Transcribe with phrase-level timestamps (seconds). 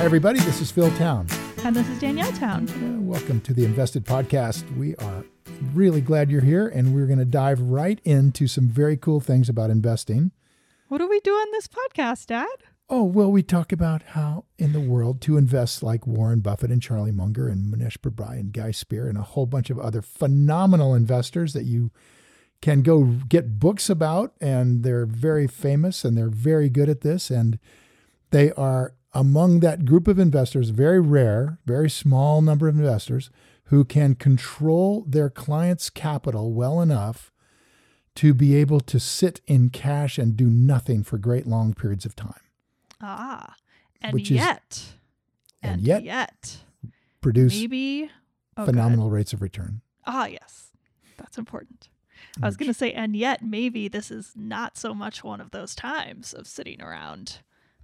[0.00, 0.40] Everybody.
[0.40, 1.26] This is Phil Town.
[1.62, 2.66] And this is Danielle Town.
[2.70, 4.64] Uh, welcome to the Invested Podcast.
[4.78, 5.26] We are
[5.74, 9.50] really glad you're here, and we're going to dive right into some very cool things
[9.50, 10.32] about investing.
[10.88, 12.48] What do we do on this podcast, Dad?
[12.88, 16.80] Oh, well, we talk about how in the world to invest like Warren Buffett and
[16.80, 20.94] Charlie Munger and Mohnish Pabrai and Guy Spier and a whole bunch of other phenomenal
[20.94, 21.90] investors that you
[22.62, 24.32] can go get books about.
[24.40, 27.30] And they're very famous and they're very good at this.
[27.30, 27.58] And
[28.30, 33.30] they are among that group of investors, very rare, very small number of investors
[33.64, 37.32] who can control their client's capital well enough
[38.16, 42.16] to be able to sit in cash and do nothing for great long periods of
[42.16, 42.40] time.
[43.00, 43.54] Ah,
[44.00, 44.84] and Which is- yet,
[45.62, 46.58] and yet yet,
[47.20, 48.10] Produce maybe
[48.56, 49.82] oh, phenomenal rates of return.
[50.06, 50.72] Ah, yes,
[51.16, 51.88] that's important.
[52.42, 55.50] I was going to say, and yet, maybe this is not so much one of
[55.50, 57.38] those times of sitting around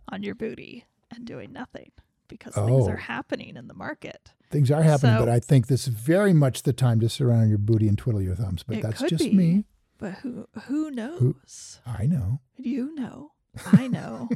[0.09, 1.91] on your booty and doing nothing
[2.29, 2.91] because things Oh.
[2.91, 4.33] are happening in the market.
[4.51, 7.25] Things are happening, So- but I think this is very much the time to sit
[7.25, 8.62] around on your booty and twiddle your thumbs.
[8.62, 9.33] But that's just be.
[9.34, 9.65] me.
[9.99, 11.81] But who who knows?
[11.87, 12.41] I know.
[12.57, 13.33] You know,
[13.73, 14.29] I know.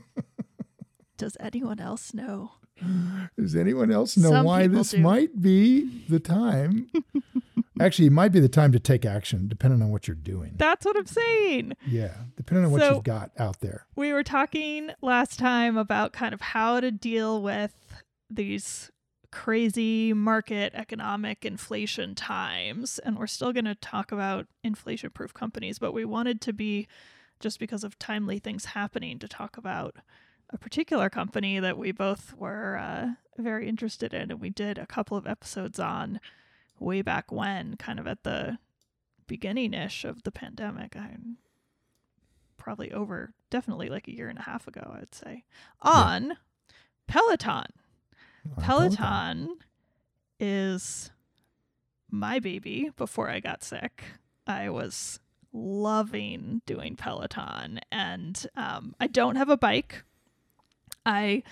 [1.18, 2.52] Does anyone else know?
[3.36, 5.00] Does anyone else know Some why this do.
[5.00, 6.91] might be the time?
[7.80, 10.52] Actually, it might be the time to take action, depending on what you're doing.
[10.56, 11.72] That's what I'm saying.
[11.86, 13.86] yeah, depending on what So- you've got out there.
[13.96, 17.74] We were talking last time about kind of how to deal with
[18.28, 18.90] these
[19.32, 22.98] crazy market economic inflation times.
[22.98, 26.88] And we're still going to talk about inflation proof companies, but we wanted to be,
[27.38, 29.96] just because of timely things happening, to talk about
[30.50, 34.32] a particular company that we both were uh, very interested in.
[34.32, 36.19] And we did a couple of episodes on
[36.80, 38.58] way back when, kind of at the
[39.26, 40.96] beginning ish of the pandemic.
[40.96, 41.36] I'm
[42.56, 45.44] probably over definitely like a year and a half ago, I would say,
[45.80, 46.36] on
[47.06, 47.66] Peloton.
[48.56, 49.58] On Peloton
[50.40, 51.10] is
[52.10, 54.02] my baby before I got sick.
[54.46, 55.20] I was
[55.52, 60.04] loving doing Peloton, and um, I don't have a bike.
[61.04, 61.42] I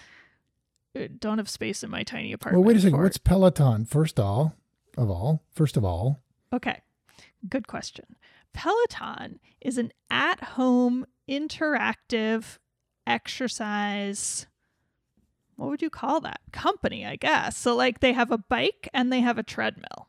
[0.96, 2.60] uh, don't have space in my tiny apartment.
[2.60, 3.00] Well, wait a second.
[3.00, 3.84] What's Peloton?
[3.84, 4.54] First of all
[4.98, 6.22] of all, first of all,
[6.52, 6.80] Okay,
[7.48, 8.16] good question.
[8.52, 12.58] Peloton is an at home interactive
[13.06, 14.46] exercise.
[15.56, 16.40] What would you call that?
[16.52, 17.56] Company, I guess.
[17.56, 20.08] So, like, they have a bike and they have a treadmill.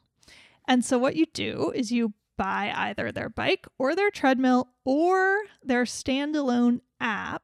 [0.68, 5.40] And so, what you do is you buy either their bike or their treadmill or
[5.62, 7.44] their standalone app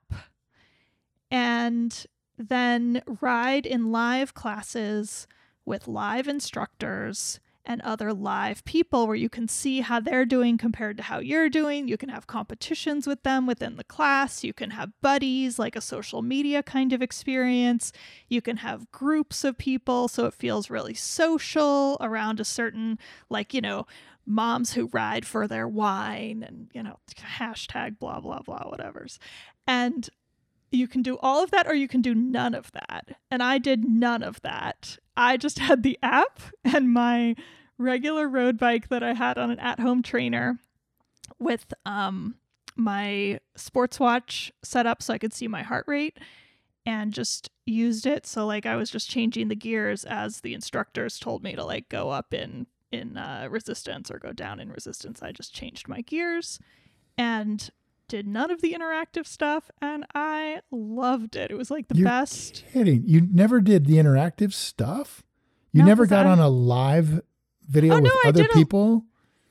[1.30, 2.06] and
[2.38, 5.28] then ride in live classes
[5.66, 10.98] with live instructors and other live people where you can see how they're doing compared
[10.98, 11.88] to how you're doing.
[11.88, 14.44] You can have competitions with them within the class.
[14.44, 17.92] You can have buddies, like a social media kind of experience.
[18.30, 23.00] You can have groups of people, so it feels really social around a certain,
[23.30, 23.88] like, you know,
[24.28, 27.00] moms who ride for their wine and, you know,
[27.40, 29.20] hashtag blah, blah, blah, whatever's.
[29.68, 30.08] And
[30.72, 33.18] you can do all of that or you can do none of that.
[33.32, 34.98] And I did none of that.
[35.16, 37.36] I just had the app and my
[37.78, 40.60] regular road bike that I had on an at home trainer
[41.40, 42.36] with um,
[42.76, 46.18] my sports watch set up so I could see my heart rate
[46.86, 48.26] and just used it.
[48.26, 51.90] So, like, I was just changing the gears as the instructors told me to, like,
[51.90, 55.22] go up in in uh, resistance or go down in resistance.
[55.22, 56.60] I just changed my gears
[57.18, 57.70] and
[58.08, 61.52] did none of the interactive stuff and I loved it.
[61.52, 62.64] It was like the You're best.
[62.72, 63.04] kidding.
[63.06, 65.24] You never did the interactive stuff.
[65.72, 67.22] You No, never got I- on a live
[67.68, 69.04] video Oh, with no, I other did people.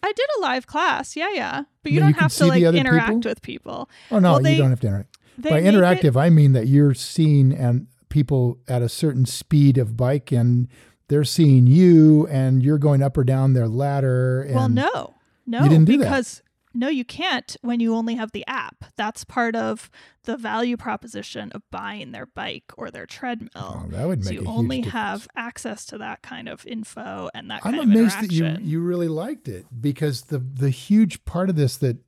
[0.02, 1.17] I did a live class.
[1.17, 1.62] Yeah, yeah.
[1.82, 3.31] But you But don't you have to like interact people?
[3.31, 3.90] with people.
[4.11, 5.19] Oh no, Well, they- you don't have to interact.
[5.38, 9.76] By make it- interactive, I mean that you're seeing and people at a certain speed
[9.78, 10.69] of bike, and
[11.08, 14.43] they're seeing you, and you're going up or down their ladder.
[14.43, 15.14] And well, no.
[15.46, 16.40] No, didn't do that.
[16.75, 18.85] No, you can't when you only have the app.
[18.97, 19.91] That's part of
[20.25, 23.82] the value proposition of buying their bike or their treadmill.
[23.85, 24.93] Oh, that would so make you a huge only difference.
[24.93, 27.91] have access to that kind of info and that kind of thing.
[27.93, 31.76] I'm amazed that you you really liked it because the the huge part of this
[31.79, 31.99] that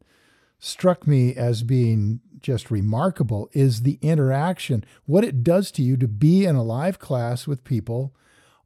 [0.58, 6.08] struck me as being just remarkable is the interaction, what it does to you to
[6.08, 8.14] be in a live class with people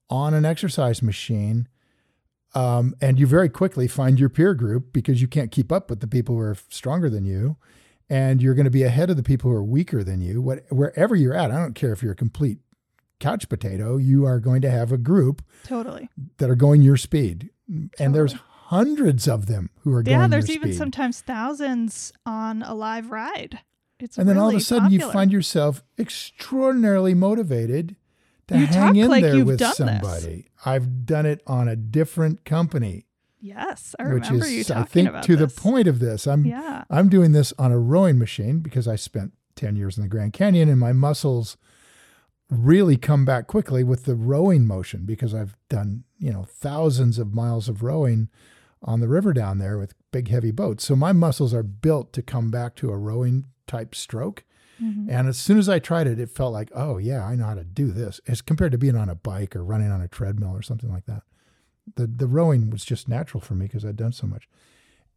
[0.09, 1.69] on an exercise machine.
[2.55, 6.01] Um, and you very quickly find your peer group because you can't keep up with
[6.01, 7.57] the people who are stronger than you.
[8.09, 10.43] And you're going to be ahead of the people who are weaker than you.
[10.43, 12.59] What, wherever you're at, I don't care if you're a complete
[13.21, 16.09] couch potato, you are going to have a group Totally.
[16.39, 17.51] that are going your speed.
[18.01, 20.79] And there's hundreds of them who are going Yeah, there's even speed.
[20.79, 23.61] sometimes thousands on a live ride.
[24.01, 27.97] It's and then all of a really sudden you find yourself extraordinarily motivated
[28.51, 29.77] to You hang talk in like there you've with done this.
[29.79, 30.49] somebody.
[30.65, 33.07] I've done it on a different company,
[33.43, 35.55] Yes, I remember which is you I think about to this.
[35.55, 36.27] the point of this.
[36.27, 36.85] I'm Yeah.
[36.91, 40.35] I'm doing this on a rowing machine because I spent 10 years in the Grand
[40.35, 41.57] Canyon and my muscles
[42.51, 47.33] really come back quickly with the rowing motion because I've done, you know, thousands of
[47.33, 48.29] miles of rowing
[48.83, 50.85] on the river down there with big heavy boats.
[50.85, 54.45] So my muscles are built to come back to a rowing type stroke.
[54.83, 55.11] Mm-hmm.
[55.11, 57.55] And as soon as I tried it, it felt like, oh yeah, I know how
[57.55, 58.21] to do this.
[58.27, 61.07] As compared to being on a bike or running on a treadmill or something like
[61.07, 61.23] that.
[61.97, 64.49] The the rowing was just natural for me because I'd done so much.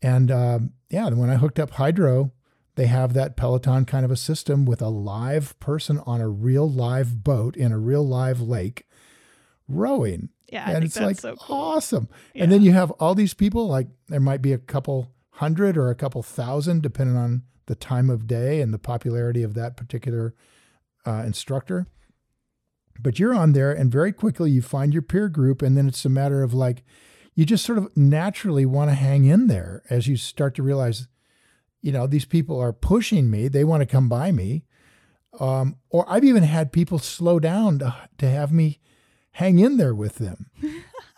[0.01, 2.31] And um, yeah, when I hooked up Hydrow,
[2.75, 6.69] they have that Peloton kind of a system with a live person on a real
[6.69, 8.88] live boat in a real live lake
[9.68, 10.30] rowing.
[10.51, 11.56] Yeah, and it's like so cool.
[11.56, 12.10] awesome.
[12.33, 12.44] Yeah.
[12.44, 15.89] And then you have all these people, like there might be a couple hundred or
[15.89, 20.33] a couple thousand, depending on the time of day and the popularity of that particular
[21.06, 21.88] uh, instructor.
[23.00, 26.06] But you're on there, and very quickly you find your peer group, and then it's
[26.06, 26.83] a matter of like,
[27.36, 31.07] you just sort of naturally want to hang in there as you start to realize,
[31.81, 33.48] you know, these people are pushing me.
[33.48, 34.65] They want to come by me.
[35.39, 38.80] Um, or I've even had people slow down to, to have me
[39.31, 40.51] hang in there with them.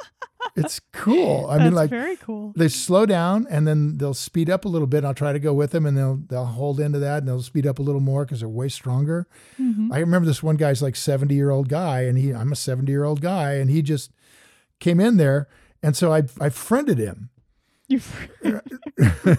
[0.55, 1.47] it's cool.
[1.49, 2.53] I mean, like very cool.
[2.55, 5.03] they slow down and then they'll speed up a little bit.
[5.05, 7.65] I'll try to go with them and they'll they'll hold into that and they'll speed
[7.67, 9.27] up a little more because they're way stronger.
[9.59, 9.91] Mm-hmm.
[9.93, 12.91] I remember this one guy's like 70 year old guy and he I'm a 70
[12.91, 14.11] year old guy and he just
[14.79, 15.47] came in there
[15.83, 17.29] and so I I friended him.
[17.87, 17.99] You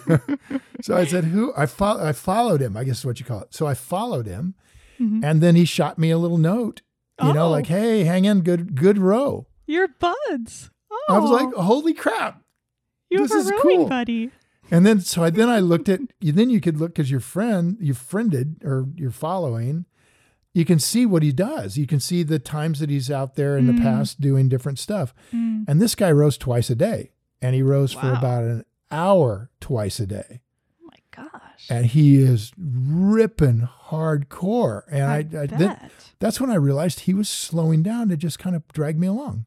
[0.83, 2.77] So I said, "Who?" I fo- I followed him.
[2.77, 3.55] I guess is what you call it.
[3.55, 4.55] So I followed him,
[5.01, 5.25] Mhm.
[5.25, 6.83] and then he shot me a little note.
[7.23, 7.51] You know, Oh.
[7.51, 10.71] like, "Hey, hang in, good good row." You're buds.
[11.09, 12.43] Oh, I was like, "Holy crap!"
[13.11, 13.87] you this have is a cool.
[13.89, 14.31] buddy.
[14.71, 16.33] And then so I, then I looked at you.
[16.33, 19.85] Then you could look because your friend, you friended or you're following.
[20.55, 21.77] You can see what he does.
[21.77, 23.83] You can see the times that he's out there in the Mm.
[23.83, 25.13] past doing different stuff.
[25.33, 25.67] Mm.
[25.69, 27.11] And this guy rows twice a day,
[27.43, 30.41] and he rows for about an hour twice a day.
[30.83, 31.67] Oh my gosh.
[31.71, 34.83] and he is ripping hardcore.
[34.91, 38.39] And I, I, I, then, that's when I realized he was slowing down to just
[38.39, 39.47] kind of drag me along.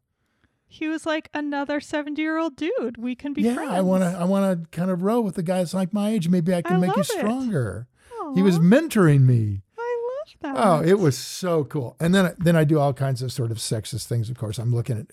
[0.71, 2.97] He was like another 70 year old dude.
[2.97, 3.71] We can be yeah, friends.
[3.71, 6.29] I want to, I want to kind of row with the guys like my age.
[6.29, 7.87] Maybe I can I make you stronger.
[8.35, 9.63] He was mentoring me.
[9.77, 10.09] I
[10.43, 10.63] love that.
[10.63, 11.95] Oh, it was so cool.
[11.99, 14.29] And then, then I do all kinds of sort of sexist things.
[14.29, 15.07] Of course, I'm looking at.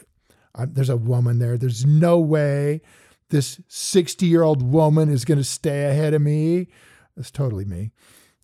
[0.55, 1.57] I'm, there's a woman there.
[1.57, 2.83] There's no way
[3.31, 6.69] this 60 year old woman is going to stay ahead of me.
[7.17, 7.93] That's totally me.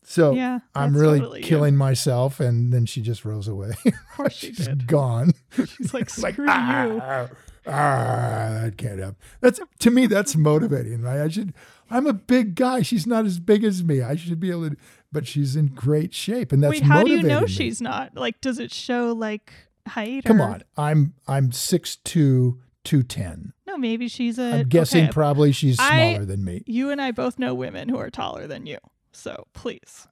[0.05, 1.47] So Yeah, I'm really totally you.
[1.47, 3.73] killing myself, and then she just rose away.
[3.87, 4.87] Of course she She's did.
[4.87, 5.33] gone.
[5.57, 6.51] She's like, It's like, screw you.
[6.51, 7.29] ah,
[7.67, 9.17] ah, that can't happen.
[9.41, 10.07] That's to me.
[10.07, 11.21] That's motivating, right?
[11.21, 11.55] I should.
[11.91, 12.83] I'm a big guy.
[12.83, 14.03] She's not as big as me.
[14.03, 14.77] I should be able to.
[15.13, 17.47] But she's in great shape, and that's Wait, how do you know me.
[17.49, 18.17] she's not?
[18.17, 19.53] Like, does it show like
[19.87, 20.25] height?
[20.25, 22.03] Come or- on, I'm I'm 6'2",
[22.85, 23.53] 210.
[23.67, 24.55] No, maybe she's a.
[24.61, 26.63] I'm guessing okay, probably she's I- smaller than me.
[26.67, 28.79] you and I both know women who are taller than you.
[29.13, 30.09] So please,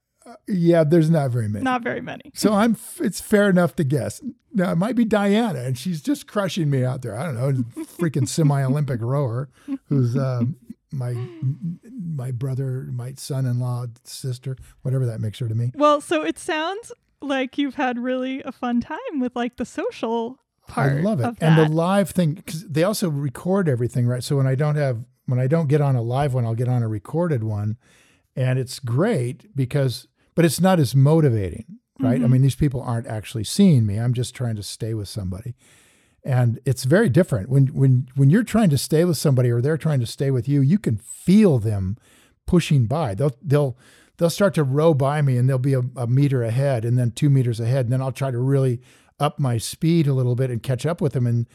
[0.47, 1.65] Yeah, there's not very many.
[1.65, 2.31] not very many.
[2.35, 2.77] So I'm.
[3.01, 4.21] It's fair enough to guess.
[4.53, 7.17] Now it might be Diana, and she's just crushing me out there.
[7.17, 7.53] I don't know,
[7.85, 9.49] freaking semi-Olympic rower,
[9.87, 10.43] who's uh,
[10.93, 11.15] my
[11.91, 15.73] my brother, my son-in-law, sister, whatever that makes her to me.
[15.75, 16.93] Well, so it sounds
[17.23, 20.93] like you've had really a fun time with like the social part.
[20.93, 24.23] I love it, and the live thing because they also record everything, right?
[24.23, 26.69] So when I don't have when I don't get on a live one, I'll get
[26.69, 27.77] on a recorded one,
[28.43, 31.67] and it's great because, but it's not as motivating,
[31.99, 32.21] right?
[32.23, 32.31] I Mhm.
[32.31, 33.97] mean, these people aren't actually seeing me.
[33.99, 35.55] I'm just trying to stay with somebody.
[36.23, 39.79] and it's very different when when when you're trying to stay with somebody or they're
[39.87, 41.97] trying to stay with you you can feel them
[42.47, 43.75] pushing by they'll they'll
[44.19, 47.11] they'll start to row by me and they'll be a, a meter ahead and then
[47.11, 48.83] two meters ahead and then i'll try to really
[49.19, 51.47] up my speed a little bit and catch up with them and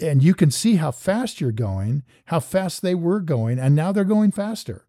[0.00, 3.92] and you can see how fast you're going how fast they were going and now
[3.92, 4.84] they're going faster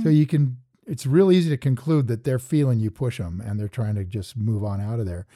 [0.00, 0.02] Mm.
[0.02, 3.60] so you can it's real easy to conclude that they're feeling you push them and
[3.60, 5.26] they're trying to just move on out of there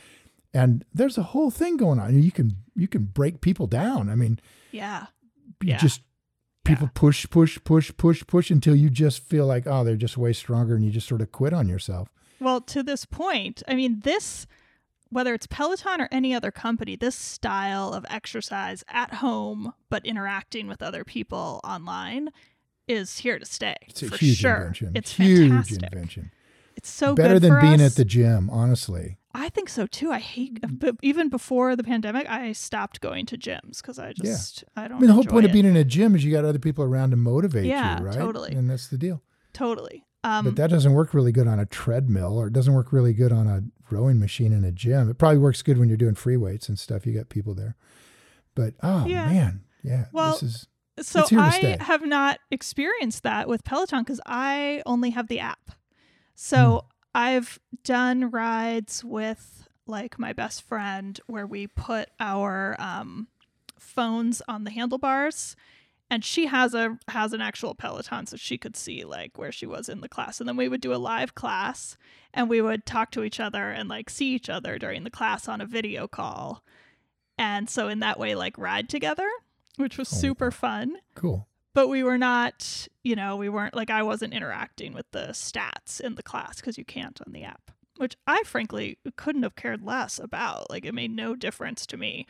[0.52, 4.14] and there's a whole thing going on you can you can break people down i
[4.14, 4.38] mean
[4.73, 5.06] yeah.
[5.62, 5.78] you Yeah.
[5.78, 6.00] just
[6.64, 10.33] people push, push, push, push, push until you just feel like, oh, they're just way
[10.33, 12.09] stronger, and you just sort of quit on yourself.
[12.40, 14.47] Well, to this point, I mean, this,
[15.11, 20.66] whether it's Peloton or any other company, this style of exercise at home, but interacting
[20.66, 22.30] with other people online
[22.88, 23.76] is here to stay.
[23.88, 24.56] It's a for huge sure.
[24.56, 24.92] invention.
[24.94, 25.82] It's huge fantastic.
[25.82, 26.30] invention.
[26.76, 27.92] It's so Better than being us.
[27.92, 29.18] at the gym, honestly.
[29.32, 30.10] I think so too.
[30.12, 30.76] I hate, Mm-hmm.
[30.76, 34.98] but even before the pandemic, I stopped going to gyms because I just, I don't.
[34.98, 36.84] I mean, the whole point of being in a gym is you got other people
[36.84, 38.14] around to motivate Yeah, you, right?
[38.16, 38.52] totally.
[38.52, 39.22] And that's the deal.
[39.52, 40.04] totally.
[40.24, 43.12] Um, but that doesn't work really good on a treadmill, or it doesn't work really
[43.12, 43.62] good on a
[43.94, 45.10] rowing machine in a gym.
[45.10, 47.04] It probably works good when you're doing free weights and stuff.
[47.06, 47.76] You got people there.
[48.54, 49.26] But oh Yeah.
[49.26, 50.66] man, yeah, Well, this is
[51.00, 51.44] So It's here to
[51.80, 55.70] I have not experienced that with Peloton because I only have the app.
[56.34, 56.88] So Hmm.
[57.16, 63.28] I've done rides with like my best friend where we put our um,
[63.78, 65.56] phones on the handlebars
[66.10, 69.66] and she has a has an actual peloton so she could see like where she
[69.66, 71.96] was in the class and then we would do a live class
[72.32, 75.48] and we would talk to each other and like see each other during the class
[75.48, 76.62] on a video call
[77.38, 79.28] and so in that way like ride together
[79.76, 81.48] which was Oh, super fun cool.
[81.72, 86.00] but we were not you know we weren't like i wasn't interacting with the stats
[86.00, 89.82] in the class because you can't on the app which i frankly couldn't have cared
[89.82, 92.26] less about like it made no difference to me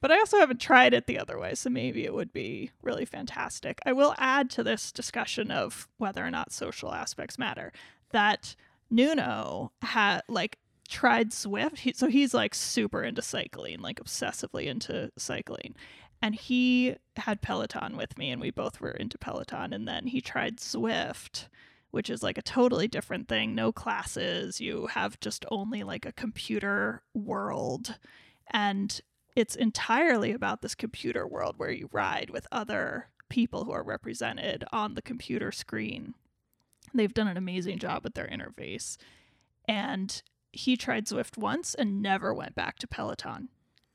[0.00, 3.04] but i also haven't tried it the other way so maybe it would be really
[3.04, 7.72] fantastic i will add to this discussion of whether or not social aspects matter
[8.10, 8.54] that
[8.90, 11.78] nuno had like tried Zwift.
[11.78, 15.74] He, so he's like super into cycling, like obsessively into cycling.
[16.22, 19.72] And he had Peloton with me, and we both were into Peloton.
[19.72, 21.48] And then he tried Zwift,
[21.90, 23.54] which is like a totally different thing.
[23.54, 24.60] No classes.
[24.60, 27.98] You have just only like a computer world.
[28.50, 29.00] And
[29.34, 34.64] it's entirely about this computer world where you ride with other people who are represented
[34.72, 36.14] on the computer screen.
[36.94, 38.96] They've done an amazing job with their interface.
[39.68, 43.48] And he tried Zwift once and never went back to Peloton.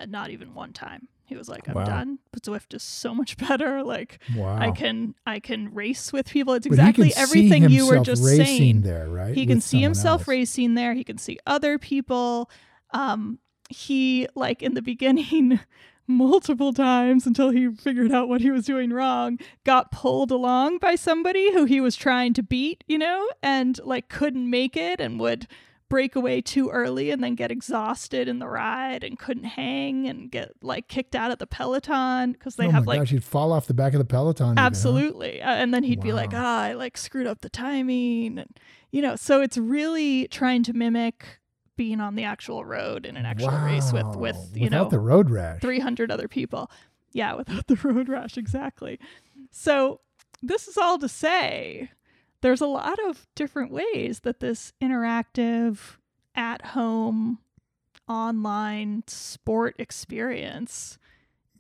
[0.08, 1.08] Not even one time.
[1.32, 1.86] He was like, I'm Wow.
[1.86, 2.20] done.
[2.32, 3.82] But Zwift is so much better.
[3.84, 4.58] Like Wow.
[4.58, 6.54] I can I can race with people.
[6.54, 8.82] It's exactly everything you were just racing saying.
[8.82, 9.34] there, right?
[9.34, 10.28] He can with see himself else.
[10.28, 10.94] racing there.
[10.94, 12.50] He can see other people.
[12.94, 15.60] Um, he like in the beginning,
[16.08, 20.96] multiple times until he figured out what he was doing wrong, got pulled along by
[20.96, 25.20] somebody who he was trying to beat, you know, and like couldn't make it and
[25.22, 25.48] would
[25.92, 30.32] break away too early and then get exhausted in the ride and couldn't hang and
[30.32, 33.52] get like kicked out of the peloton because they oh have like gosh, he'd fall
[33.52, 34.48] off the back of the peloton.
[34.54, 34.64] even, huh?
[34.66, 35.42] Absolutely.
[35.42, 36.42] Uh, and then he'd be like, Wow.
[36.44, 38.40] ah, I like screwed up the timing.
[38.40, 38.58] And,
[38.92, 41.40] you know, so it's really trying to mimic
[41.76, 44.46] being on the actual road in an actual race with, with, Wow.
[44.56, 45.62] you Without know, the road rash.
[45.62, 46.72] 300 other people.
[47.14, 48.38] Yeah, without the road rash.
[48.38, 48.98] Exactly.
[49.52, 50.00] So
[50.42, 51.92] this is all to say
[52.42, 55.98] there's a lot of different ways that this interactive,
[56.36, 57.40] at home,
[58.08, 60.98] online sport experience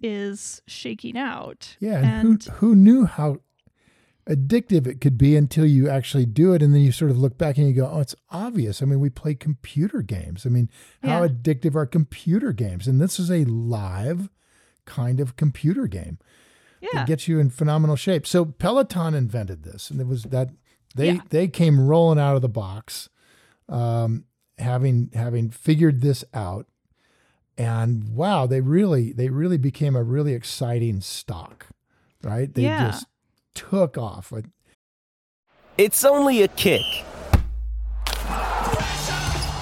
[0.01, 1.75] is shaking out.
[1.79, 3.37] Yeah, and, and who who knew how
[4.29, 7.37] addictive it could be until you actually do it, and then you sort of look
[7.37, 10.45] back and you go, "Oh, it's obvious." I mean, we play computer games.
[10.45, 10.69] I mean,
[11.03, 11.27] how Yeah.
[11.29, 12.87] addictive are computer games?
[12.87, 14.29] And this is a live
[14.85, 16.17] kind of computer game
[16.81, 16.89] yeah.
[16.93, 18.25] that gets you in phenomenal shape.
[18.25, 20.49] So Peloton invented this, and it was that
[20.95, 21.21] they Yeah.
[21.29, 23.09] they came rolling out of the box,
[23.69, 24.25] um,
[24.57, 26.67] having having figured this out.
[27.57, 31.67] And wow, they really they really became a really exciting stock,
[32.23, 32.53] right?
[32.53, 32.91] They Yeah.
[32.91, 33.05] just
[33.53, 34.31] took off.
[35.77, 36.81] It's only a kick,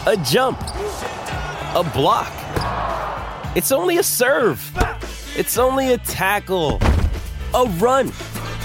[0.05, 0.59] a jump,
[1.75, 2.31] a block.
[3.55, 4.62] It's only a serve.
[5.36, 6.79] It's only a tackle,
[7.53, 8.07] a run.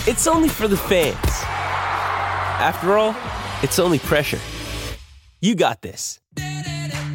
[0.07, 1.17] It's only for the fans.
[2.61, 3.15] After all,
[3.63, 4.41] it's only pressure.
[5.41, 6.21] You got this.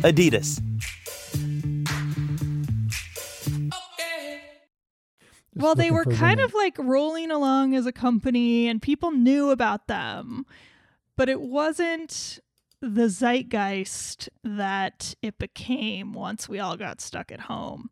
[0.01, 0.61] Adidas.
[5.59, 9.49] just well, they were kind of like rolling along as a company and people knew
[9.49, 10.45] about them,
[11.17, 12.39] but it wasn't
[12.81, 17.89] the zeitgeist that it became once we all got stuck at home.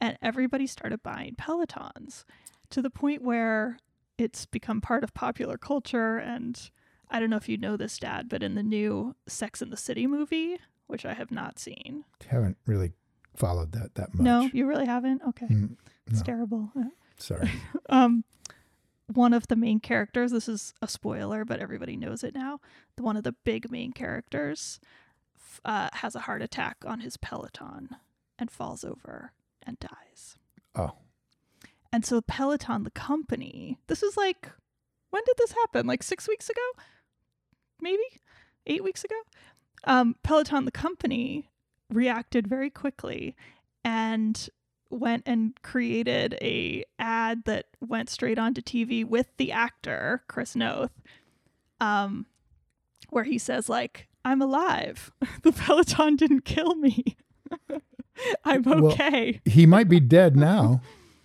[0.00, 2.24] And everybody started buying Pelotons
[2.70, 3.78] to the point where
[4.18, 6.18] it's become part of popular culture.
[6.18, 6.70] And
[7.10, 9.76] I don't know if you know this, Dad, but in the new Sex and the
[9.76, 12.04] City movie, which I have not seen.
[12.28, 12.92] haven't really
[13.36, 14.24] followed that that much.
[14.24, 15.22] No, you really haven't?
[15.28, 15.46] Okay.
[15.46, 16.24] Mm, It's no.
[16.24, 16.70] terrible.
[17.18, 17.50] Sorry.
[17.88, 18.24] um
[19.12, 22.58] one of the main characters this is a spoiler but everybody knows it now
[22.96, 24.80] the one of the big main characters
[25.64, 27.90] uh, has a heart attack on his peloton
[28.38, 29.32] and falls over
[29.62, 30.36] and dies
[30.74, 30.92] Oh,
[31.92, 34.50] And so Peloton, the company, this is like,
[35.10, 35.86] when did this happen?
[35.86, 36.62] Like six weeks ago?
[37.84, 38.02] Maybe?
[38.66, 39.14] Eight weeks ago?
[39.84, 41.50] Um, Peloton, the company,
[41.92, 43.36] reacted very quickly
[43.84, 44.48] and
[44.88, 50.92] went and created a ad that went straight onto TV with the actor Chris Noth,
[51.80, 52.24] um,
[53.10, 55.12] where he says like, "I'm alive.
[55.42, 57.04] the Peloton didn't kill me.
[58.46, 60.80] I'm Well- okay." He might be dead now.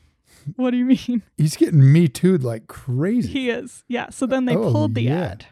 [0.58, 1.24] what do you mean?
[1.38, 3.30] He's getting me too'd like crazy.
[3.30, 3.86] He is.
[3.88, 4.10] Yeah.
[4.10, 5.36] So then they Oh, pulled the yeah.
[5.36, 5.46] ad.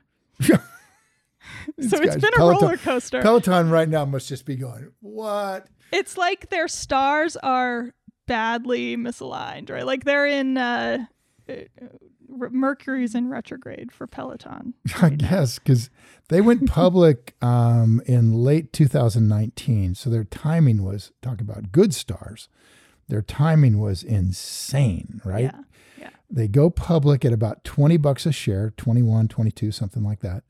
[1.90, 3.22] So it's been a Peloton- roller coaster.
[3.22, 5.68] Peloton right now must just be going, what?
[5.92, 7.94] it's like their stars are
[8.26, 9.86] badly misaligned, right?
[9.86, 11.06] Like they're in uh,
[11.50, 11.54] uh,
[12.30, 14.74] Mercury's in retrograde for Peloton.
[15.02, 15.90] I guess because
[16.30, 22.50] they went public um, in late 2019, so their timing was talk about good stars.
[23.08, 25.46] Their timing was insane, right?
[25.46, 25.60] Yeah.
[25.98, 26.10] Yeah.
[26.30, 30.44] They go public at about 20 bucks a share, 21, 22, something like that.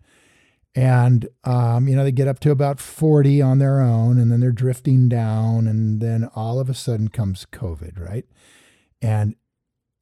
[0.77, 4.41] And, um, you know, they get up to about 40 on their own and then
[4.41, 5.65] they're drifting down.
[5.65, 8.25] And then all of a sudden comes COVID, right?
[9.01, 9.33] And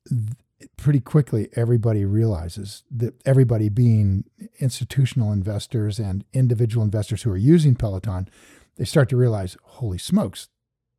[0.10, 0.34] th-
[0.76, 4.26] pretty quickly, everybody realizes that everybody being
[4.60, 8.28] institutional investors and individual investors who are using Peloton,
[8.76, 10.50] they start to realize, holy smokes,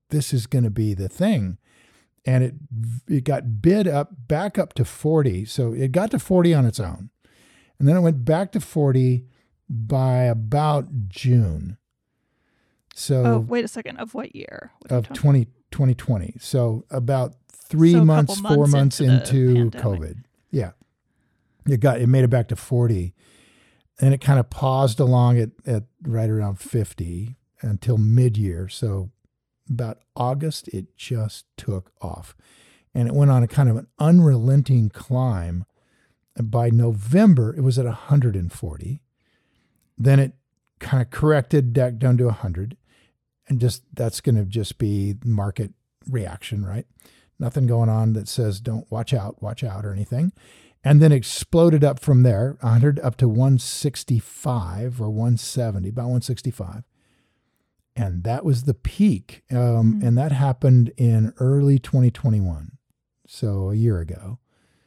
[0.08, 1.58] this is going to be the thing
[2.24, 2.54] and it
[3.08, 6.78] it got bid up back up to 40 so it got to 40 on its
[6.78, 7.10] own
[7.78, 9.26] and then it went back to 40
[9.68, 11.76] by about june.
[12.94, 13.98] So Oh, wait a second.
[13.98, 14.70] Of what year?
[14.80, 19.56] What of talking- 20, 2020 so about three So a months four months months into
[19.56, 20.24] into covid.
[20.50, 20.72] Yeah.
[21.68, 23.12] It got it made it back to 40
[24.00, 28.68] and it kind of paused along at, at right around 50 until mid-year.
[28.68, 29.10] So
[29.68, 32.36] about august it just took off.
[32.94, 35.64] And it went on a kind of an unrelenting climb.
[36.36, 39.02] And by november it was at 140
[39.98, 40.32] then it
[40.78, 42.76] kind of corrected back down to 100
[43.48, 45.72] and just that's going to just be market
[46.08, 46.86] reaction right?
[47.38, 50.32] Nothing going on that says don't watch out watch out or anything.
[50.84, 56.84] And then exploded up from there 100 up to 165 or 170 about 165
[57.98, 60.06] and that was the peak um, Mhm.
[60.06, 62.72] and that happened in early 2021
[63.26, 64.38] so a year ago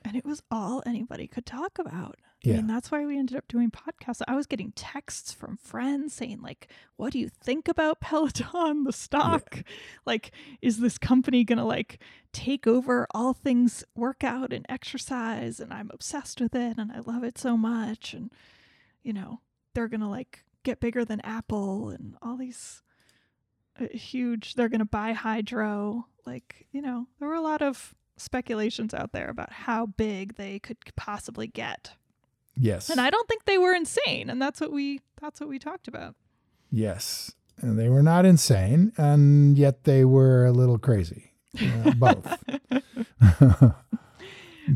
[0.04, 2.18] And it was all anybody could talk about.
[2.42, 2.54] Yeah.
[2.54, 4.22] I mean, that's why we ended up doing podcasts.
[4.28, 8.94] I was getting texts from friends saying, like, what do you think about Peloton, the
[8.94, 9.64] stock?
[10.06, 10.32] Like,
[10.62, 12.00] is this company going to like
[12.32, 15.60] take over all things workout and exercise?
[15.60, 18.14] And I'm obsessed with it and I love it so much.
[18.14, 18.32] And,
[19.04, 19.42] you know,
[19.74, 22.84] they're going to like get bigger than Apple and all these
[23.80, 26.06] uh, huge, they're going to buy Hydrow.
[26.26, 30.60] Like, you know, there were a lot of speculations out there about how big they
[30.60, 31.92] could possibly get.
[32.56, 35.60] yes And I don't think they were insane, and that's what we that's what we
[35.60, 36.16] talked about.
[36.72, 37.34] Yes.
[37.62, 41.34] And they were not insane, and yet they were a little crazy.
[41.60, 42.44] Uh, both.
[43.30, 43.74] both.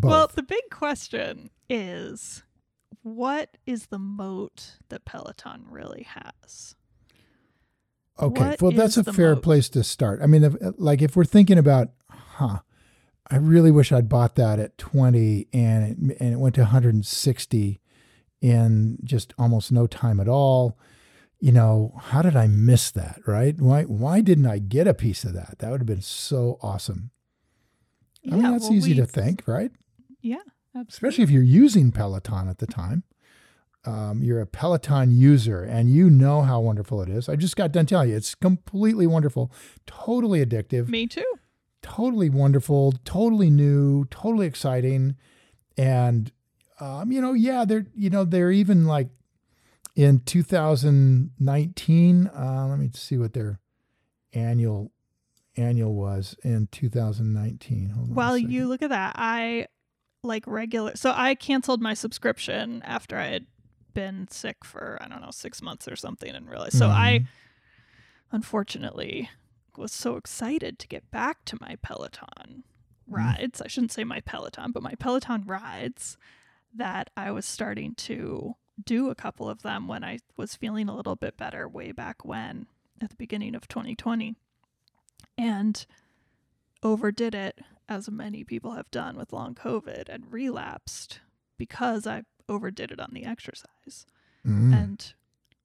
[0.02, 2.44] Well, the big question is
[3.04, 6.76] what is the moat that Peloton really has?
[8.20, 8.50] okay.
[8.50, 9.44] what Well, that's a fair moat?
[9.44, 10.22] place to start.
[10.22, 12.60] I mean, if, like if we're thinking about, huh,
[13.34, 17.80] I really wish I'd bought that at 20 and it, and it went to 160
[18.42, 20.78] in just almost no time at all.
[21.40, 23.60] You know, how did I miss that, right?
[23.60, 25.56] Why why didn't I get a piece of that?
[25.60, 27.10] That would have been so awesome.
[28.32, 29.72] I mean, that's well, easy we- to think, right?
[30.22, 30.38] Yeah,
[30.76, 30.90] absolutely.
[30.90, 33.04] especially if you're using Peloton at the time.
[33.86, 37.28] Um, you're a Peloton user and you know how wonderful it is.
[37.28, 39.52] I just got done telling you, it's completely wonderful,
[39.86, 41.26] totally addictive, Me too.
[41.84, 45.16] Totally wonderful, totally new, totally exciting.
[45.78, 46.32] And,
[46.80, 49.10] um, you know, yeah, they're, you know, they're even like
[49.96, 52.28] in 2019.
[52.28, 53.60] Uh, let me see what their
[54.34, 54.92] annual
[55.56, 57.90] annual was in 2019.
[57.90, 59.68] Hold While you look at that, I
[60.24, 60.96] like regular.
[60.96, 63.46] So I canceled my subscription after I had
[63.94, 66.78] been sick for I don't know six months or something, and realized.
[66.78, 67.28] So I, Mhm.
[68.32, 69.30] unfortunately,
[69.78, 72.64] was so excited to get back to my Peloton
[73.08, 73.62] rides.
[73.62, 76.18] I shouldn't say my Peloton, but my Peloton rides
[76.74, 80.96] that I was starting to do a couple of them when I was feeling a
[80.96, 82.68] little bit better way back when
[83.02, 84.36] at the beginning of 2020
[85.38, 85.86] and
[86.82, 91.20] overdid it as many people have done with long covid and relapsed
[91.58, 94.06] because I overdid it on the exercise.
[94.46, 94.74] Mm.
[94.74, 95.14] And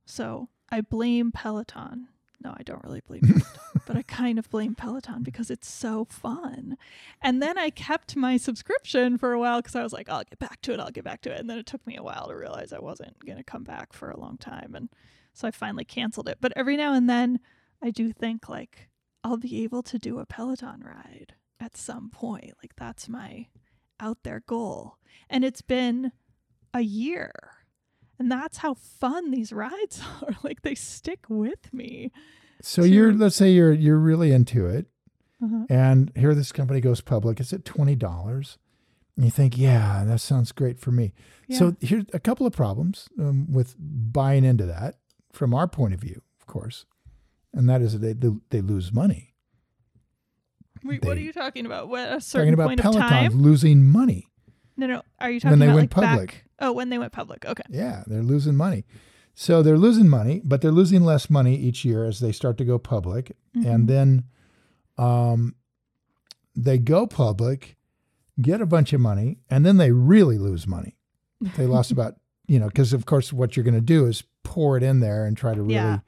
[0.04, 2.08] so I blame Peloton.
[2.42, 3.80] No, I don't really blame Peloton.
[3.86, 6.76] but I kind of blame Peloton because it's so fun.
[7.20, 10.38] And then I kept my subscription for a while because I was like, I'll get
[10.38, 11.40] back to it, I'll get back to it.
[11.40, 13.92] And then it took me a while to realize I wasn't going to come back
[13.92, 14.74] for a long time.
[14.74, 14.88] And
[15.32, 16.38] so I finally canceled it.
[16.40, 17.40] But every now and then
[17.82, 18.88] I do think like
[19.24, 22.54] I'll be able to do a Peloton ride at some point.
[22.62, 23.46] Like that's my
[24.00, 24.98] out there goal.
[25.28, 26.12] And it's been
[26.72, 27.32] a year.
[28.18, 30.36] And that's how fun these rides are.
[30.42, 32.10] Like they stick with me.
[32.62, 34.86] So to- you're let's say you're you're really into it,
[35.42, 35.66] Uh-huh.
[35.70, 37.38] and here this company goes public.
[37.40, 38.58] It's at twenty dollars.
[39.16, 41.12] And you think, yeah, that sounds great for me.
[41.50, 44.94] So here's a couple of problems um, with buying into that
[45.32, 46.86] from our point of view, of course,
[47.52, 49.34] and that is that they they lose money.
[50.84, 51.88] Wait, what are you talking about?
[51.88, 53.42] What a certain Talking about point Peloton of time?
[53.42, 54.28] losing money.
[54.76, 55.02] No, no.
[55.18, 56.28] Are you talking When they about went like public.
[56.30, 56.44] back?
[56.60, 57.44] Oh, when they went public.
[57.46, 57.62] Okay.
[57.68, 58.84] Yeah, they're losing money.
[59.34, 62.64] So they're losing money, but they're losing less money each year as they start to
[62.64, 63.36] go public.
[63.54, 64.24] And then
[64.96, 65.54] um,
[66.56, 67.76] they go public,
[68.40, 70.96] get a bunch of money, and then they really lose money.
[71.56, 72.16] They lost about,
[72.48, 75.24] you know, because of course what you're going to do is pour it in there
[75.24, 75.98] and try to really, Yeah.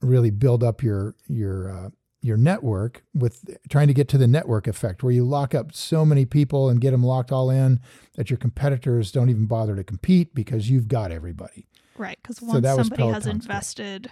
[0.00, 1.88] really build up your your uh,
[2.26, 6.04] your network with trying to get to the network effect where you lock up so
[6.04, 7.80] many people and get them locked all in
[8.16, 11.66] that your competitors don't even bother to compete because you've got everybody.
[11.96, 12.18] Right.
[12.22, 14.10] Because So once was somebody has invested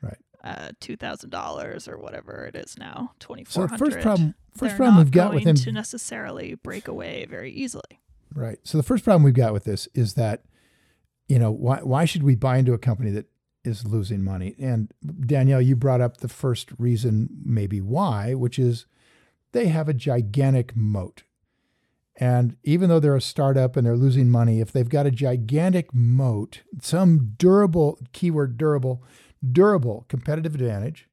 [0.00, 0.16] Right.
[0.42, 4.76] uh, two thousand dollars or whatever it is now, twenty So the first problem, first
[4.76, 8.00] problem we've got with them to necessarily break away very easily.
[8.34, 8.58] right?
[8.64, 10.42] So the first problem we've got with this is that,
[11.28, 13.26] you know, why why should we buy into a company that
[13.64, 14.54] is losing money?
[14.58, 18.86] And Danielle, you brought up the first reason, maybe why, which is
[19.52, 21.22] they have a gigantic moat.
[22.16, 25.94] And even though they're a startup and they're losing money, if they've got a gigantic
[25.94, 29.02] moat, some durable, keyword durable,
[29.50, 31.08] durable competitive advantage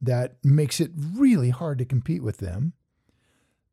[0.00, 2.72] that makes it really hard to compete with them,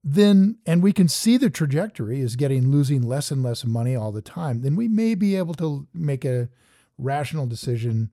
[0.03, 4.11] then, and we can see the trajectory is getting losing less and less money all
[4.11, 6.49] the time, then we may be able to make a
[6.97, 8.11] rational decision,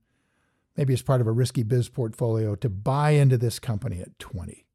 [0.75, 4.65] maybe as part of a risky biz portfolio, to buy into this company at 20.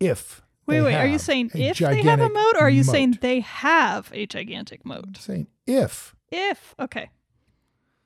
[0.00, 0.94] If Wait, wait.
[0.94, 2.92] Are you saying if they have a moat, or are you moat.
[2.92, 5.04] saying they have a gigantic moat?
[5.06, 6.14] I'm saying if.
[6.30, 7.10] If okay,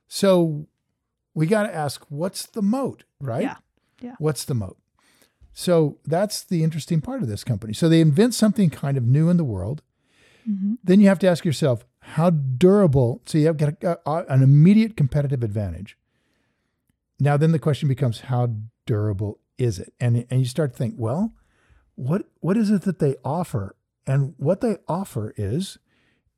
[0.09, 0.67] So
[1.35, 3.43] we got to ask, what's the moat, right?
[3.43, 3.57] Yeah.
[4.01, 4.15] Yeah.
[4.19, 4.79] What's the moat?
[5.53, 7.73] So that's the interesting part of this company.
[7.73, 9.83] So they invent something kind of new in the world.
[10.49, 10.75] Mm-hmm.
[10.83, 13.21] Then you have to ask yourself, how durable?
[13.27, 15.97] So you have got a, a- an immediate competitive advantage.
[17.19, 18.51] Now, then the question becomes, how
[18.87, 19.93] durable is it?
[19.99, 21.33] And and you start to think, well,
[21.95, 23.75] what what is it that they offer?
[24.07, 25.79] And what they offer is,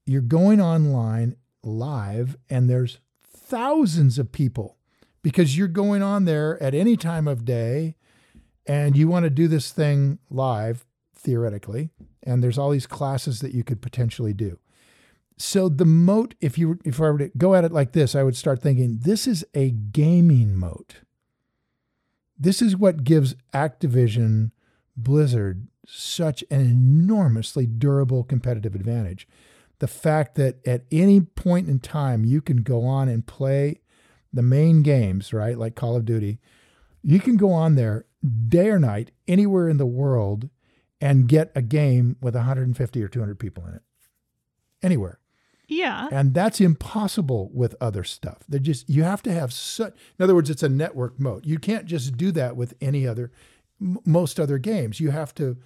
[0.06, 4.76] you're going online live, and there's thousands of people
[5.22, 7.94] because you're going on there at any time of day
[8.66, 11.90] and you want to do this thing live theoretically
[12.22, 14.58] and there's all these classes that you could potentially do
[15.38, 18.22] so the moat if you if i were to go at it like this i
[18.22, 20.96] would start thinking this is a gaming moat
[22.38, 24.50] this is what gives activision
[24.96, 29.26] blizzard such an enormously durable competitive advantage
[29.78, 33.80] the fact that at any point in time you can go on and play
[34.32, 35.56] the main games, right?
[35.56, 36.38] Like Call of Duty,
[37.02, 38.06] you can go on there
[38.48, 40.48] day or night, anywhere in the world,
[41.00, 43.82] and get a game with 150 or 200 people in it.
[44.82, 45.20] Anywhere.
[45.68, 48.38] Yeah, And that's impossible with other stuff.
[48.48, 49.94] They just you have to have such.
[50.18, 51.44] In other words, it's a network moat.
[51.44, 53.30] You can't just do that with any other,
[53.80, 54.98] m- most other games.
[54.98, 55.58] You have to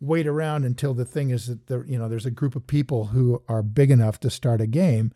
[0.00, 3.06] wait around until the thing is that there, you know, there's a group of people
[3.06, 5.12] who are big enough to start a game,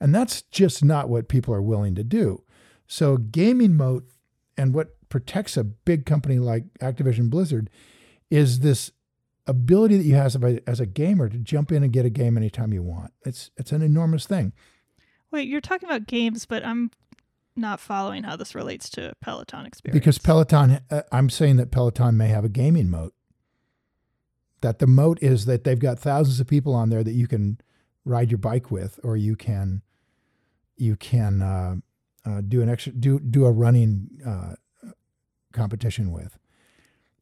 [0.00, 2.42] and that's just not what people are willing to do.
[2.88, 4.10] So gaming moat
[4.56, 7.70] and what protects a big company like Activision Blizzard
[8.28, 8.90] is this
[9.46, 12.10] ability that you have as a, as a gamer to jump in and get a
[12.10, 13.12] game anytime you want.
[13.24, 14.52] It's it's an enormous thing.
[15.30, 15.48] wait.
[15.48, 16.90] You're talking about games, but I'm
[17.56, 20.00] not following how this relates to Peloton experience.
[20.00, 23.14] Because Peloton, uh, I'm saying that Peloton may have a gaming moat.
[24.60, 27.60] That the moat is that they've got thousands of people on there that you can
[28.04, 29.82] ride your bike with, or you can
[30.76, 31.76] you can uh,
[32.24, 34.54] uh, do an extra do do a running uh,
[35.52, 36.38] competition with.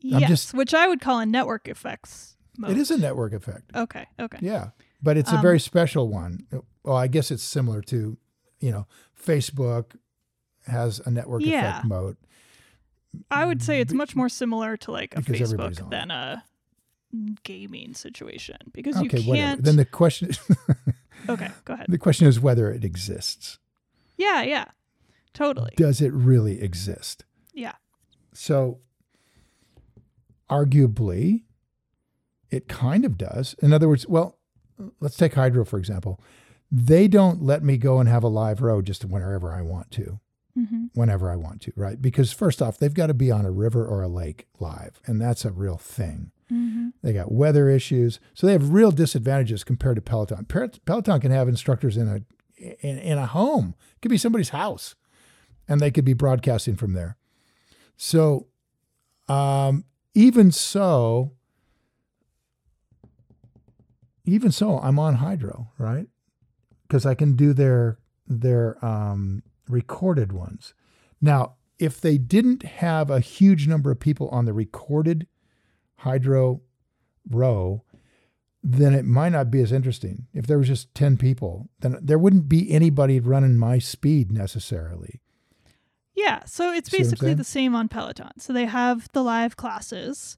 [0.02, 2.36] Yes, just- which I would call a network effects.
[2.58, 2.72] Moat.
[2.72, 3.70] It is a network effect.
[3.74, 4.06] Okay.
[4.20, 4.38] Okay.
[4.42, 4.70] Yeah,
[5.02, 6.46] but it's a Um, very special one.
[6.84, 8.18] Well, I guess it's similar to,
[8.60, 8.86] you know,
[9.18, 9.92] Facebook
[10.66, 11.70] has a network Yeah.
[11.70, 12.16] effect moat.
[13.30, 16.44] I would say it's much more similar to like a Facebook than a
[17.42, 19.62] gaming situation because Okay, you can't.
[19.62, 20.30] Then the question
[21.28, 21.86] okay, go ahead.
[21.88, 23.58] the question is whether it exists.
[24.16, 24.66] Yeah, yeah,
[25.34, 25.72] totally.
[25.76, 27.24] Does it really exist?
[27.52, 27.72] Yeah.
[28.32, 28.80] So,
[30.50, 31.42] arguably,
[32.50, 33.55] it kind of does.
[33.62, 34.38] In other words, well,
[35.00, 36.20] let's take Hydrow, for example.
[36.70, 40.20] They don't let me go and have a live row just whenever I want to,
[40.59, 40.87] Mm-hmm.
[40.92, 42.00] whenever I want to, right?
[42.00, 45.18] Because first off, they've got to be on a river or a lake live, and
[45.18, 46.31] that's a real thing.
[46.52, 46.88] Mm-hmm.
[47.02, 50.44] They got weather issues, so they have real disadvantages compared to Peloton.
[50.44, 52.20] Peloton can have instructors in a
[52.87, 53.74] in, in a home.
[53.96, 54.94] It could be somebody's house,
[55.66, 57.16] and they could be broadcasting from there.
[57.96, 58.48] So,
[59.28, 61.33] um, even so,
[64.25, 66.07] even so, I'm on Hydrow, right?
[66.87, 70.75] Because I can do their their um, recorded ones.
[71.20, 75.27] Now, if they didn't have a huge number of people on the recorded
[75.96, 76.61] Hydrow
[77.29, 77.85] row,
[78.62, 80.27] then it might not be as interesting.
[80.33, 85.21] If there was just 10 people, then there wouldn't be anybody running my speed necessarily.
[86.14, 88.33] Yeah, so it's See basically the same on Peloton.
[88.38, 90.37] So they have the live classes,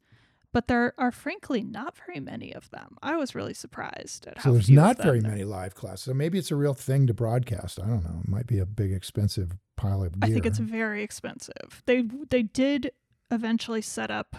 [0.53, 2.97] but there are frankly not very many of them.
[3.03, 6.05] I was really surprised at how So there's not very there- many live classes.
[6.05, 7.81] So maybe it's a real thing to broadcast.
[7.83, 8.21] I don't know.
[8.23, 10.31] It might be a big expensive pile of gear.
[10.31, 11.83] I think it's very expensive.
[11.87, 12.93] They they did
[13.33, 14.37] eventually set up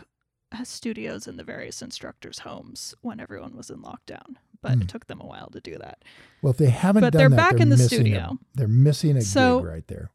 [0.54, 4.84] uh, studios in the various instructors' homes when everyone was in lockdown, but Hmm.
[4.84, 6.04] it took them a while to do that.
[6.42, 8.40] well, if they haven't but done they're that, back in the missing a- studio.
[8.54, 10.12] they're missing a So- gig right there.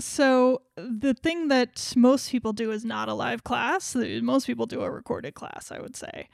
[0.00, 3.94] So the thing that most people do is not a live class.
[3.94, 6.28] Most people do a recorded class, I would say.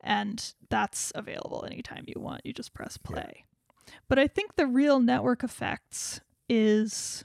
[0.00, 2.44] And that's available anytime you want.
[2.44, 3.44] You just press play.
[4.08, 7.24] But I think the real network effects is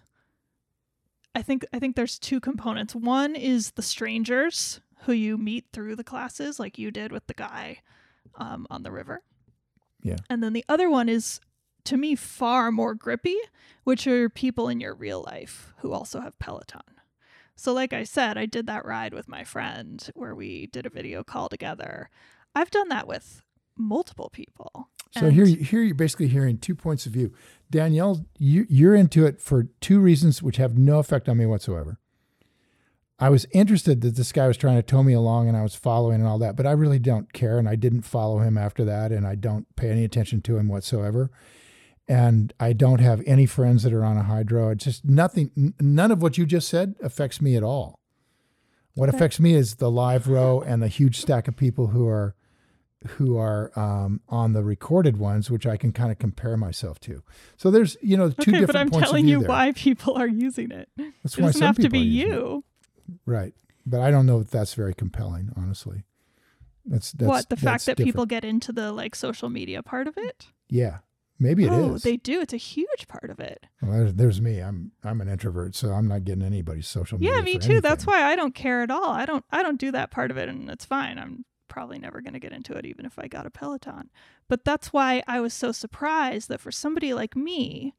[1.34, 2.96] I think I think there's two components.
[2.96, 7.34] One is the strangers who you meet through the classes, like you did with the
[7.34, 7.82] guy
[8.36, 9.22] um, on the river.
[10.02, 10.18] Yeah.
[10.30, 11.40] And then the other one is
[11.86, 13.38] to me far more grippy,
[13.84, 16.82] which are people in your real life who also have Peloton.
[17.56, 20.90] So, like I said, I did that ride with my friend where we did a
[20.90, 22.10] video call together.
[22.54, 23.42] I've done that with
[23.78, 24.90] multiple people.
[25.18, 27.34] So And- here, here you're basically hearing two points of view.
[27.72, 32.00] Danielle, you, you're into it for two reasons which have no effect on me whatsoever.
[33.18, 35.74] I was interested that this guy was trying to tow me along and I was
[35.74, 37.58] following and all that, but I really don't care.
[37.58, 39.14] And I didn't follow him after that.
[39.14, 41.32] And I don't pay any attention to him whatsoever.
[42.08, 44.70] And I don't have any friends that are on a hydrow.
[44.70, 48.00] It's just nothing, n- none of what you just said affects me at all.
[48.94, 49.18] What Okay.
[49.18, 52.36] affects me is the live row and the huge stack of people who are
[53.18, 57.22] who are um, on the recorded ones, which I can kind of compare myself to.
[57.58, 59.50] So there's you know two okay, different but I'm points telling you there.
[59.50, 60.90] why people are using it.
[61.24, 62.36] That's It why doesn't have to be using it.
[62.36, 62.64] you.
[63.26, 63.54] right?
[63.86, 66.04] But I don't know if that's very compelling, honestly.
[66.86, 70.18] That's, that's what the fact that people get into the like social media part of
[70.18, 70.48] it?
[70.70, 71.00] yeah
[71.40, 72.06] maybe it oh, is.
[72.06, 72.42] oh, they do.
[72.42, 73.66] It's a huge part of it.
[73.82, 74.60] Well, there's, me.
[74.60, 77.36] I'm I'm an introvert, so I'm not getting anybody's social media.
[77.36, 77.82] Yeah, me too.
[77.82, 79.10] That's why I don't care at all.
[79.10, 81.18] I don't I don't do that part of it and it's fine.
[81.18, 84.10] I'm probably never going to get into it even if I got a Peloton.
[84.48, 87.96] But that's why I was so surprised that for somebody like me,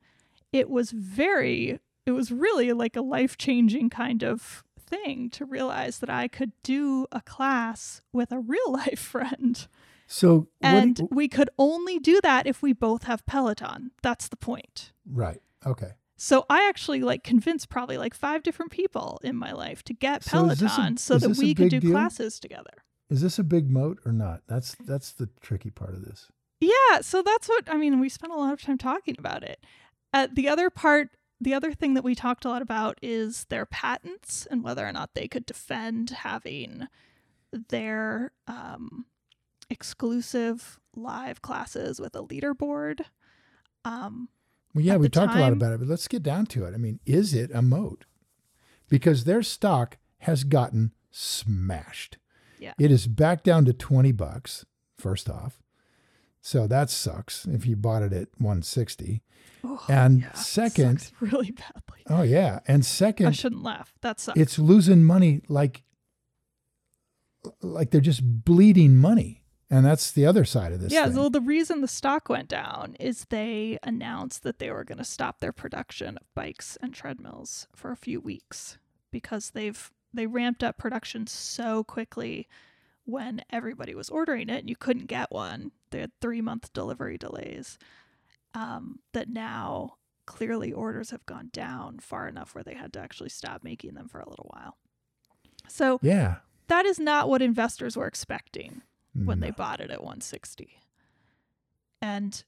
[0.53, 6.09] it was very it was really like a life-changing kind of thing to realize that
[6.09, 9.67] I could do a class with a real life friend.
[10.07, 13.91] So And we could only do that if we both have Peloton.
[14.03, 14.93] That's the point.
[15.11, 15.41] right.
[15.65, 15.93] Okay.
[16.19, 20.23] So I actually like convinced probably like five different people in my life to get
[20.25, 21.91] So a- Peloton so that we could do deal?
[21.91, 22.71] classes together.
[23.11, 24.43] Is this a big moat or not?
[24.47, 26.29] That's that's the tricky part of this.
[26.61, 28.01] Yeah, so that's what I mean.
[28.01, 29.63] We spent a lot of time talking about it.
[30.15, 33.67] Uh, the other part, the other thing that we talked a lot about is their
[33.67, 36.89] patents and whether or not they could defend having
[37.69, 39.05] their um,
[39.71, 43.01] exclusive live classes with a leaderboard.
[43.85, 44.29] Um,
[44.75, 46.75] Well, yeah, we talked a lot about it, but let's get down to it.
[46.75, 48.05] I mean, is it a moat?
[48.89, 52.19] Because their stock has gotten smashed.
[52.59, 52.73] Yeah.
[52.79, 54.65] It is back down to 20 bucks,
[54.97, 55.61] first off.
[56.41, 59.23] So that sucks if you bought it at 160.
[59.65, 62.03] oh, And yeah, second- sucks really badly.
[62.09, 62.61] Oh, yeah.
[62.69, 63.93] And second, I shouldn't laugh.
[64.01, 64.39] That sucks.
[64.39, 65.83] it's losing money like
[67.63, 69.43] like they're just bleeding money.
[69.69, 70.93] And that's the other side of this.
[70.93, 71.15] yeah, thing.
[71.15, 75.05] so the reason the stock went down is they announced that they were going to
[75.05, 78.79] stop their production of bikes and treadmills for a few weeks
[79.11, 82.49] because they've they ramped up production so quickly
[83.05, 85.73] when everybody was ordering it and you couldn't get one.
[85.91, 87.79] They had three month delivery delays.
[88.55, 93.29] Um, that now clearly orders have gone down far enough where they had to actually
[93.29, 94.79] stop making them for a little while.
[95.69, 96.37] So yeah.
[96.69, 98.81] that is not what investors were expecting
[99.25, 100.79] when they bought it at 160.
[102.03, 102.45] And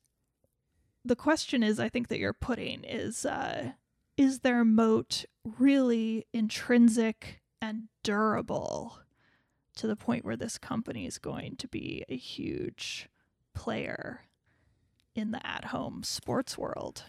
[1.04, 3.72] the question is I think that you're putting is uh
[4.16, 5.24] is their moat
[5.58, 8.98] really intrinsic and durable
[9.76, 13.08] to the point where this company is going to be a huge
[13.54, 14.22] player
[15.14, 17.04] in the at-home sports world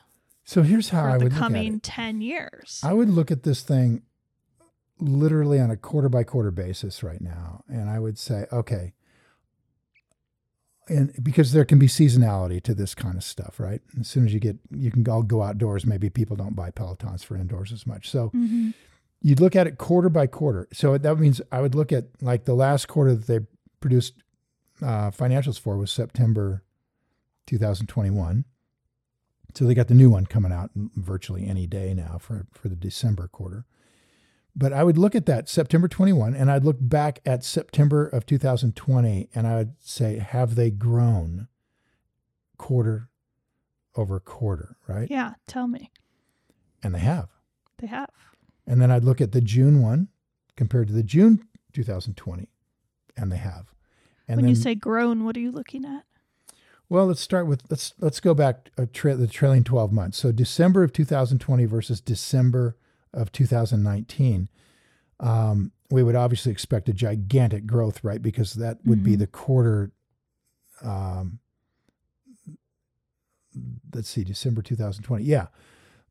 [0.45, 1.83] So here's how I would look at the coming it.
[1.83, 2.79] 10 years.
[2.83, 4.03] I would look at this thing
[4.99, 8.93] literally on a quarter by quarter basis right now, and I would say, okay,
[10.89, 13.81] and because there can be seasonality to this kind of stuff, right?
[13.99, 15.85] As soon as you get, you can all go outdoors.
[15.85, 18.09] Maybe people don't buy Pelotons for indoors as much.
[18.09, 18.73] So Mhm.
[19.21, 20.67] you'd look at it quarter by quarter.
[20.73, 23.45] So that means I would look at like the last quarter that they
[23.79, 24.13] produced
[24.81, 26.63] uh, financials for was September
[27.45, 28.45] 2021.
[29.55, 32.75] So they got the new one coming out virtually any day now for, for the
[32.75, 33.65] December quarter.
[34.59, 38.25] But I would look at that September 21 and I'd look back at September of
[38.25, 41.47] 2020 and I would say, have they grown
[42.57, 43.09] quarter
[43.95, 45.09] over quarter, right?
[45.09, 45.91] Yeah, tell me.
[46.83, 47.29] And they have.
[47.77, 48.09] They have.
[48.67, 50.09] And then I'd look at the June one
[50.57, 52.49] compared to the June 2020,
[53.15, 53.73] and they have.
[54.27, 56.03] And when then, you say grown, what are you looking at?
[56.89, 60.17] well, let's start with let's let's go back a tra- the trailing 12 months.
[60.17, 62.75] So December of 2020 versus December
[63.13, 64.49] of 2019.
[65.19, 68.21] Um, we would obviously expect a gigantic growth, right?
[68.21, 69.19] Because that would be Mhm.
[69.19, 69.91] the quarter.
[70.81, 71.39] Um,
[73.93, 75.23] let's see, December 2020.
[75.23, 75.47] Yeah,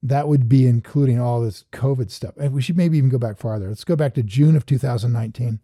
[0.03, 2.37] that would be including all this COVID stuff.
[2.37, 3.69] And we should maybe even go back farther.
[3.69, 5.61] Let's go back to June of 2019,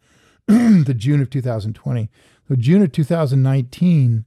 [0.49, 2.11] to June of 2020.
[2.49, 4.25] So June of 2019,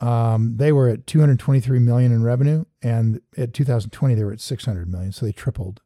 [0.00, 4.88] um, they were at 223 million in revenue, and at 2020 they were at 600
[4.88, 5.12] million.
[5.12, 5.80] So they tripled.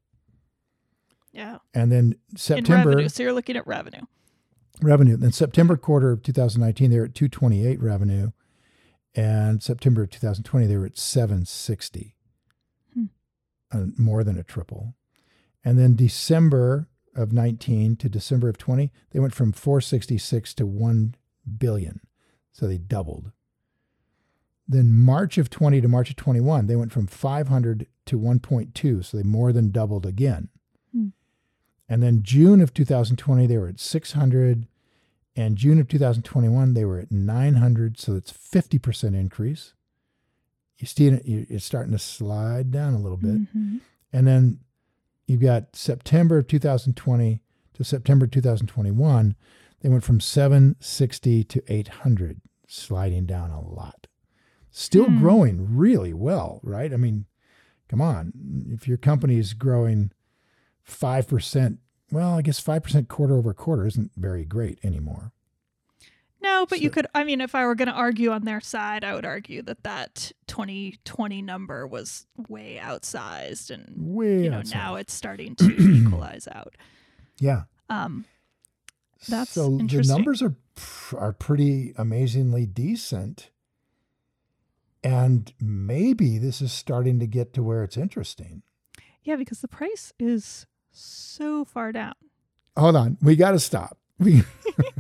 [1.33, 1.59] Yeah.
[1.75, 3.09] And then In September revenue.
[3.09, 4.03] So you're looking at revenue.
[4.81, 5.17] revenue.
[5.17, 8.31] Then September quarter of 2019, they were at 228 revenue,
[9.17, 12.15] and September 2020, they were at 760,
[12.95, 13.05] Hmm.
[13.73, 14.95] uh, more than a triple.
[15.65, 21.15] And then December of 19 to December of 20, they went from 466 to 1
[21.59, 22.01] billion,
[22.53, 23.33] so they doubled.
[24.67, 29.17] Then March of 20 to March of 21, they went from 500 to 1.2, so
[29.17, 30.49] they more than doubled again.
[30.93, 31.09] Hmm.
[31.89, 34.67] And then June of 2020, they were at 600.
[35.37, 37.99] And June of 2021, they were at 900.
[37.99, 39.75] So it's 50% increase.
[40.79, 43.55] You see it, it's starting to slide down a little bit.
[43.55, 43.81] Mhm.
[44.13, 44.61] And then
[45.27, 47.43] you've got September of 2020
[47.75, 49.35] to September 2021.
[49.81, 54.07] They went from 760 to 800, sliding down a lot.
[54.77, 55.19] Still Hmm.
[55.21, 56.93] growing really well, right?
[56.93, 57.27] I mean,
[57.89, 58.33] come on.
[58.73, 60.11] If your company is growing
[60.83, 61.79] 5%,
[62.11, 65.31] well, I guess 5% quarter over quarter isn't very great anymore.
[66.43, 67.07] No, but you could.
[67.15, 69.83] I mean, if I were going to argue on their side, I would argue that
[69.85, 74.75] that 2020 number was way outsized, and Way you know outside.
[74.77, 76.75] now it's starting to equalize out.
[77.39, 77.63] Yeah.
[77.89, 78.27] Um,
[79.29, 80.57] That's so the numbers are
[81.17, 83.51] are pretty amazingly decent.
[85.05, 88.63] And maybe this is starting to get to where it's interesting.
[89.23, 92.15] yeah, because the price is so far down.
[92.77, 93.99] Hold on, we got to stop.
[94.19, 94.43] We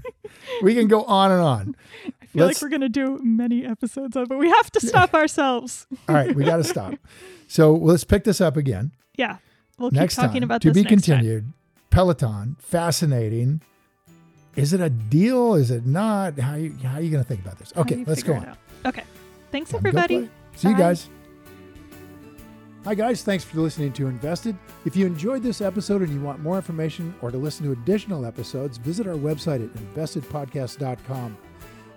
[0.62, 1.76] we can go on and on.
[2.22, 4.28] I feel Let's- like we're going to do many episodes of it.
[4.28, 5.86] But we have to stop ourselves.
[6.08, 6.94] All right, we got to stop.
[7.46, 9.36] So let's pick this up again Yeah,
[9.78, 10.42] we'll keep next talking time.
[10.44, 11.18] about to this be next time.
[11.18, 11.52] continued.
[11.90, 13.60] Peloton, fascinating.
[14.56, 15.54] Is it a deal?
[15.54, 16.38] Is it not?
[16.38, 17.72] How you how are you going to think about this?
[17.76, 18.56] Okay, let's go on.
[18.86, 19.04] Okay,
[19.54, 20.28] thanks everybody.
[20.56, 21.08] See you guys.
[22.84, 23.22] Hi, guys.
[23.22, 24.58] Thanks for listening to Invested.
[24.84, 28.26] If you enjoyed this episode and you want more information or to listen to additional
[28.26, 31.36] episodes, visit our website at investedpodcast.com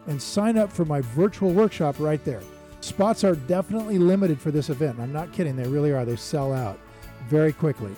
[0.06, 2.43] and sign up for my virtual workshop right there.
[2.82, 5.00] Spots are definitely limited for this event.
[5.00, 5.56] I'm not kidding.
[5.56, 6.06] They really are.
[6.06, 6.80] They sell out
[7.28, 7.96] very quickly.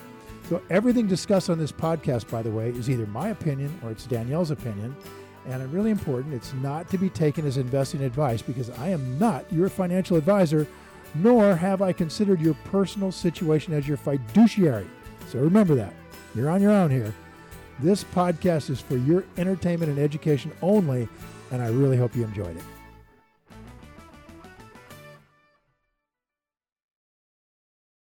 [0.48, 4.06] So, everything discussed on this podcast, by the way, is either my opinion or it's
[4.06, 4.96] Danielle's opinion.
[5.46, 9.50] And really important, it's not to be taken as investing advice because I am not
[9.52, 10.66] your financial advisor,
[11.14, 14.86] nor have I considered your personal situation as your fiduciary.
[15.28, 15.94] So remember that.
[16.34, 17.14] You're on your own here.
[17.80, 21.08] This podcast is for your entertainment and education only,
[21.50, 22.62] and I really hope you enjoyed it.